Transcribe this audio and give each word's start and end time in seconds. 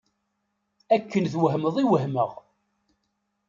Akken 0.95 1.23
twehmeḍ 1.33 1.75
i 1.83 1.85
wehmeɣ. 1.89 2.31